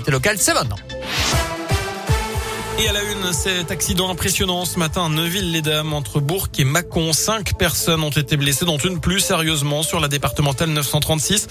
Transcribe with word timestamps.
l'actualité 0.00 0.10
locale, 0.10 0.38
c'est 0.38 0.54
maintenant. 0.54 0.99
Et 2.82 2.88
à 2.88 2.92
la 2.94 3.02
une, 3.02 3.32
cet 3.34 3.70
accident 3.70 4.08
impressionnant 4.08 4.64
ce 4.64 4.78
matin 4.78 5.04
à 5.04 5.08
Neuville-les-Dames 5.10 5.92
entre 5.92 6.18
Bourg 6.18 6.48
et 6.58 6.64
Mâcon. 6.64 7.12
Cinq 7.12 7.58
personnes 7.58 8.02
ont 8.02 8.10
été 8.10 8.38
blessées, 8.38 8.64
dont 8.64 8.78
une 8.78 9.00
plus 9.00 9.20
sérieusement 9.20 9.82
sur 9.82 10.00
la 10.00 10.08
départementale 10.08 10.70
936. 10.70 11.46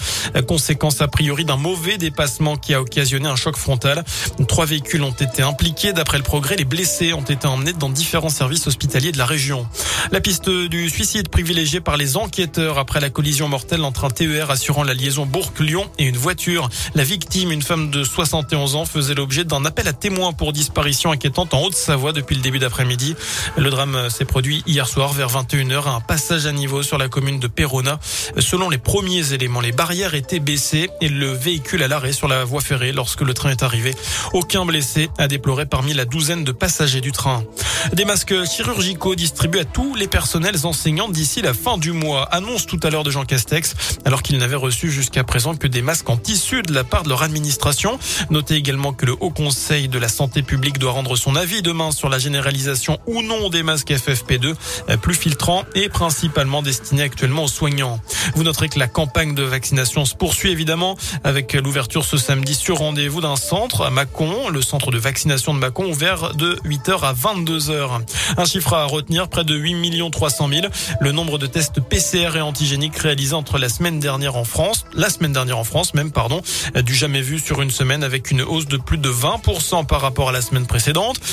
Conséquence 0.48 1.00
a 1.00 1.06
priori 1.06 1.44
d'un 1.44 1.56
mauvais 1.56 1.98
dépassement 1.98 2.56
qui 2.56 2.74
a 2.74 2.80
occasionné 2.80 3.28
un 3.28 3.36
choc 3.36 3.56
frontal. 3.56 4.04
Trois 4.48 4.66
véhicules 4.66 5.04
ont 5.04 5.12
été 5.12 5.42
impliqués. 5.42 5.92
D'après 5.92 6.18
le 6.18 6.24
progrès, 6.24 6.56
les 6.56 6.64
blessés 6.64 7.12
ont 7.12 7.22
été 7.22 7.46
emmenés 7.46 7.74
dans 7.74 7.90
différents 7.90 8.28
services 8.28 8.66
hospitaliers 8.66 9.12
de 9.12 9.18
la 9.18 9.26
région. 9.26 9.68
La 10.10 10.20
piste 10.20 10.50
du 10.50 10.90
suicide 10.90 11.28
privilégiée 11.28 11.80
par 11.80 11.96
les 11.96 12.16
enquêteurs 12.16 12.78
après 12.78 12.98
la 12.98 13.10
collision 13.10 13.46
mortelle 13.46 13.84
entre 13.84 14.04
un 14.04 14.10
TER 14.10 14.50
assurant 14.50 14.82
la 14.82 14.94
liaison 14.94 15.26
Bourg-Lyon 15.26 15.88
et 15.98 16.06
une 16.06 16.16
voiture. 16.16 16.68
La 16.96 17.04
victime, 17.04 17.52
une 17.52 17.62
femme 17.62 17.90
de 17.90 18.02
71 18.02 18.74
ans, 18.74 18.84
faisait 18.84 19.14
l'objet 19.14 19.44
d'un 19.44 19.64
appel 19.64 19.86
à 19.86 19.92
témoins 19.92 20.32
pour 20.32 20.52
disparition 20.52 21.12
inquiétante 21.20 21.52
en 21.52 21.60
Haute-Savoie 21.64 22.14
depuis 22.14 22.34
le 22.34 22.40
début 22.40 22.60
d'après-midi. 22.60 23.14
Le 23.58 23.68
drame 23.68 24.08
s'est 24.08 24.24
produit 24.24 24.62
hier 24.66 24.88
soir 24.88 25.12
vers 25.12 25.28
21h 25.28 25.84
à 25.84 25.90
un 25.90 26.00
passage 26.00 26.46
à 26.46 26.52
niveau 26.52 26.82
sur 26.82 26.96
la 26.96 27.08
commune 27.08 27.38
de 27.38 27.46
Perona. 27.46 28.00
Selon 28.38 28.70
les 28.70 28.78
premiers 28.78 29.34
éléments, 29.34 29.60
les 29.60 29.72
barrières 29.72 30.14
étaient 30.14 30.38
baissées 30.38 30.88
et 31.02 31.10
le 31.10 31.30
véhicule 31.30 31.82
à 31.82 31.88
l'arrêt 31.88 32.14
sur 32.14 32.26
la 32.26 32.44
voie 32.44 32.62
ferrée 32.62 32.92
lorsque 32.92 33.20
le 33.20 33.34
train 33.34 33.50
est 33.50 33.62
arrivé. 33.62 33.94
Aucun 34.32 34.64
blessé 34.64 35.10
a 35.18 35.28
déploré 35.28 35.66
parmi 35.66 35.92
la 35.92 36.06
douzaine 36.06 36.42
de 36.42 36.52
passagers 36.52 37.02
du 37.02 37.12
train. 37.12 37.44
Des 37.92 38.06
masques 38.06 38.34
chirurgicaux 38.46 39.14
distribués 39.14 39.60
à 39.60 39.64
tous 39.66 39.94
les 39.96 40.06
personnels 40.06 40.64
enseignants 40.64 41.10
d'ici 41.10 41.42
la 41.42 41.52
fin 41.52 41.76
du 41.76 41.92
mois, 41.92 42.28
annonce 42.30 42.64
tout 42.64 42.80
à 42.82 42.88
l'heure 42.88 43.04
de 43.04 43.10
Jean 43.10 43.26
Castex, 43.26 43.74
alors 44.06 44.22
qu'il 44.22 44.38
n'avait 44.38 44.56
reçu 44.56 44.90
jusqu'à 44.90 45.24
présent 45.24 45.54
que 45.54 45.66
des 45.66 45.82
masques 45.82 46.08
en 46.08 46.16
tissu 46.16 46.62
de 46.62 46.72
la 46.72 46.84
part 46.84 47.02
de 47.02 47.10
leur 47.10 47.22
administration. 47.22 47.98
Notez 48.30 48.54
également 48.54 48.94
que 48.94 49.04
le 49.04 49.16
Haut 49.20 49.30
Conseil 49.30 49.88
de 49.88 49.98
la 49.98 50.08
Santé 50.08 50.42
publique 50.42 50.78
doit 50.78 50.92
rendre 51.00 51.16
son 51.16 51.34
avis 51.34 51.62
demain 51.62 51.92
sur 51.92 52.10
la 52.10 52.18
généralisation 52.18 52.98
ou 53.06 53.22
non 53.22 53.48
des 53.48 53.62
masques 53.62 53.90
FFP2, 53.90 54.54
plus 55.00 55.14
filtrants 55.14 55.64
et 55.74 55.88
principalement 55.88 56.60
destinés 56.60 57.00
actuellement 57.00 57.44
aux 57.44 57.48
soignants. 57.48 57.98
Vous 58.34 58.42
noterez 58.42 58.68
que 58.68 58.78
la 58.78 58.86
campagne 58.86 59.34
de 59.34 59.42
vaccination 59.42 60.04
se 60.04 60.14
poursuit 60.14 60.50
évidemment 60.50 60.98
avec 61.24 61.54
l'ouverture 61.54 62.04
ce 62.04 62.18
samedi 62.18 62.54
sur 62.54 62.76
rendez-vous 62.76 63.22
d'un 63.22 63.36
centre 63.36 63.86
à 63.86 63.88
Mâcon, 63.88 64.50
le 64.50 64.60
centre 64.60 64.90
de 64.90 64.98
vaccination 64.98 65.54
de 65.54 65.58
Mâcon 65.58 65.86
ouvert 65.86 66.34
de 66.34 66.58
8h 66.66 67.00
à 67.00 67.14
22h. 67.14 68.02
Un 68.36 68.44
chiffre 68.44 68.74
à 68.74 68.84
retenir, 68.84 69.28
près 69.28 69.44
de 69.44 69.54
8 69.54 70.10
300 70.12 70.48
000. 70.50 70.66
Le 71.00 71.12
nombre 71.12 71.38
de 71.38 71.46
tests 71.46 71.80
PCR 71.80 72.36
et 72.36 72.42
antigéniques 72.42 72.98
réalisés 72.98 73.32
entre 73.32 73.56
la 73.56 73.70
semaine 73.70 74.00
dernière 74.00 74.36
en 74.36 74.44
France, 74.44 74.84
la 74.92 75.08
semaine 75.08 75.32
dernière 75.32 75.56
en 75.56 75.64
France 75.64 75.94
même, 75.94 76.12
pardon, 76.12 76.42
du 76.74 76.94
jamais 76.94 77.22
vu 77.22 77.38
sur 77.38 77.62
une 77.62 77.70
semaine 77.70 78.04
avec 78.04 78.30
une 78.30 78.42
hausse 78.42 78.66
de 78.66 78.76
plus 78.76 78.98
de 78.98 79.08
20% 79.08 79.86
par 79.86 80.02
rapport 80.02 80.28
à 80.28 80.32
la 80.32 80.42
semaine 80.42 80.66
précédente. 80.66 80.89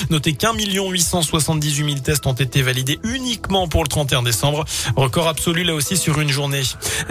Notez 0.09 0.33
qu'un 0.33 0.53
million 0.53 0.89
878 0.89 1.86
000 1.86 2.00
tests 2.00 2.25
ont 2.27 2.33
été 2.33 2.61
validés 2.61 3.00
uniquement 3.03 3.67
pour 3.67 3.83
le 3.83 3.88
31 3.88 4.23
décembre. 4.23 4.66
Record 4.95 5.27
absolu 5.27 5.63
là 5.63 5.73
aussi 5.73 5.97
sur 5.97 6.19
une 6.19 6.30
journée. 6.30 6.63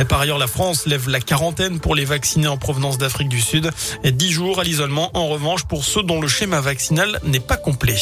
Par 0.08 0.20
ailleurs, 0.20 0.38
la 0.38 0.46
France 0.46 0.86
lève 0.86 1.08
la 1.08 1.20
quarantaine 1.20 1.80
pour 1.80 1.94
les 1.94 2.04
vaccinés 2.04 2.48
en 2.48 2.56
provenance 2.56 2.98
d'Afrique 2.98 3.28
du 3.28 3.40
Sud 3.40 3.70
et 4.04 4.12
10 4.12 4.30
jours 4.30 4.60
à 4.60 4.64
l'isolement 4.64 5.10
en 5.14 5.28
revanche 5.28 5.64
pour 5.64 5.84
ceux 5.84 6.02
dont 6.02 6.20
le 6.20 6.28
schéma 6.28 6.60
vaccinal 6.60 7.20
n'est 7.24 7.40
pas 7.40 7.56
complet. 7.56 7.96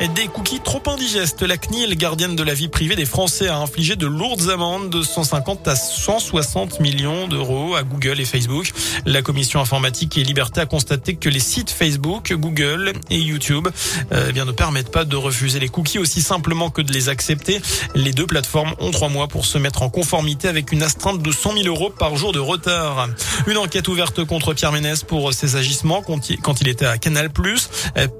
Des 0.00 0.26
cookies 0.26 0.60
trop 0.60 0.82
indigestes. 0.86 1.42
La 1.42 1.56
CNIL, 1.56 1.96
gardienne 1.96 2.36
de 2.36 2.42
la 2.42 2.52
vie 2.52 2.68
privée 2.68 2.96
des 2.96 3.06
Français, 3.06 3.48
a 3.48 3.58
infligé 3.58 3.96
de 3.96 4.06
lourdes 4.06 4.50
amendes 4.50 4.90
de 4.90 5.02
150 5.02 5.66
à 5.66 5.76
160 5.76 6.80
millions 6.80 7.26
d'euros 7.26 7.74
à 7.74 7.84
Google 7.84 8.20
et 8.20 8.24
Facebook. 8.24 8.72
La 9.06 9.22
commission 9.22 9.60
informatique 9.60 10.18
et 10.18 10.24
liberté 10.24 10.60
a 10.60 10.66
constaté 10.66 11.14
que 11.14 11.28
les 11.28 11.38
sites 11.40 11.70
Facebook, 11.70 12.32
Google 12.32 12.92
et 13.08 13.18
YouTube 13.18 13.68
euh, 14.12 14.26
eh 14.28 14.32
bien, 14.32 14.44
ne 14.44 14.52
permettent 14.52 14.90
pas 14.90 15.04
de 15.04 15.16
refuser 15.16 15.58
les 15.58 15.68
cookies 15.68 15.98
aussi 15.98 16.20
simplement 16.20 16.70
que 16.70 16.82
de 16.82 16.92
les 16.92 17.08
accepter. 17.08 17.62
Les 17.94 18.12
deux 18.12 18.26
plateformes 18.26 18.74
ont 18.80 18.90
trois 18.90 19.08
mois 19.08 19.28
pour 19.28 19.46
se 19.46 19.58
mettre 19.58 19.82
en 19.82 19.90
conformité 19.90 20.48
avec 20.48 20.72
une 20.72 20.82
astreinte 20.82 21.22
de 21.22 21.32
100 21.32 21.54
000 21.62 21.66
euros 21.66 21.90
par 21.90 22.16
jour 22.16 22.32
de 22.32 22.40
retard. 22.40 23.08
Une 23.46 23.56
enquête 23.56 23.88
ouverte 23.88 24.24
contre 24.24 24.54
Pierre 24.54 24.72
Ménès 24.72 25.02
pour 25.02 25.32
ses 25.32 25.56
agissements 25.56 26.02
quand 26.02 26.60
il 26.60 26.68
était 26.68 26.86
à 26.86 26.98
Canal+. 26.98 27.30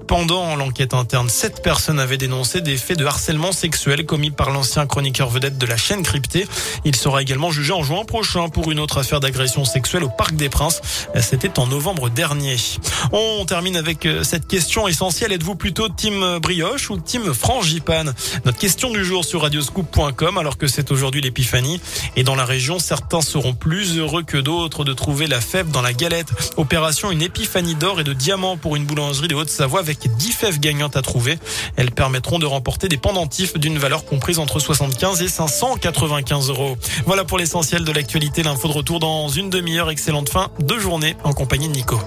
Pendant 0.07 0.55
l'enquête 0.55 0.93
interne, 0.93 1.29
sept 1.29 1.64
personnes 1.65 1.99
avaient 1.99 2.19
dénoncé 2.19 2.61
des 2.61 2.77
faits 2.77 2.99
de 2.99 3.05
harcèlement 3.07 3.51
sexuel 3.51 4.05
commis 4.05 4.29
par 4.29 4.51
l'ancien 4.51 4.85
chroniqueur 4.85 5.29
vedette 5.29 5.57
de 5.57 5.65
la 5.65 5.77
chaîne 5.77 6.03
cryptée. 6.03 6.45
Il 6.85 6.95
sera 6.95 7.23
également 7.23 7.49
jugé 7.49 7.73
en 7.73 7.81
juin 7.81 8.05
prochain 8.05 8.49
pour 8.49 8.69
une 8.69 8.79
autre 8.79 8.99
affaire 8.99 9.19
d'agression 9.19 9.65
sexuelle 9.65 10.03
au 10.03 10.09
Parc 10.09 10.35
des 10.35 10.47
Princes. 10.47 10.79
C'était 11.19 11.57
en 11.57 11.65
novembre 11.65 12.11
dernier. 12.11 12.57
On 13.11 13.45
termine 13.45 13.77
avec 13.77 14.05
euh, 14.05 14.23
cette 14.23 14.45
question 14.45 14.87
essentielle. 14.87 15.31
Êtes-vous 15.31 15.55
plutôt 15.55 15.89
team 15.89 16.37
brioche 16.37 16.91
ou 16.91 16.97
team 16.97 17.33
frangipane? 17.33 18.13
Notre 18.45 18.59
question 18.59 18.91
du 18.91 19.03
jour 19.03 19.25
sur 19.25 19.41
radioscoop.com 19.41 20.37
alors 20.37 20.59
que 20.59 20.67
c'est 20.67 20.91
aujourd'hui 20.91 21.21
l'épiphanie. 21.21 21.81
Et 22.15 22.23
dans 22.23 22.35
la 22.35 22.45
région, 22.45 22.77
certains 22.77 23.21
seront 23.21 23.55
plus 23.55 23.97
heureux 23.97 24.21
que 24.21 24.37
d'autres 24.37 24.83
de 24.83 24.93
trouver 24.93 25.25
la 25.25 25.41
fève 25.41 25.71
dans 25.71 25.81
la 25.81 25.93
galette. 25.93 26.27
Opération 26.57 27.09
une 27.09 27.23
épiphanie 27.23 27.73
d'or 27.73 28.01
et 28.01 28.03
de 28.03 28.13
diamants 28.13 28.55
pour 28.55 28.75
une 28.75 28.85
boulangerie 28.85 29.29
de 29.29 29.33
Haute-Savoie 29.33 29.79
avec 29.79 30.15
10 30.15 30.31
fèves 30.31 30.59
gagnantes 30.59 30.95
à 30.95 31.01
trouver. 31.01 31.39
Elles 31.75 31.91
permettront 31.91 32.39
de 32.39 32.45
remporter 32.45 32.87
des 32.87 32.97
pendentifs 32.97 33.57
d'une 33.57 33.77
valeur 33.77 34.05
comprise 34.05 34.39
entre 34.39 34.59
75 34.59 35.21
et 35.21 35.27
595 35.27 36.49
euros. 36.49 36.77
Voilà 37.05 37.23
pour 37.23 37.37
l'essentiel 37.37 37.83
de 37.83 37.91
l'actualité. 37.91 38.43
L'info 38.43 38.67
de 38.67 38.73
retour 38.73 38.99
dans 38.99 39.27
une 39.29 39.49
demi-heure. 39.49 39.89
Excellente 39.89 40.29
fin 40.29 40.49
de 40.59 40.77
journée 40.77 41.15
en 41.23 41.33
compagnie 41.33 41.67
de 41.67 41.73
Nico. 41.73 41.99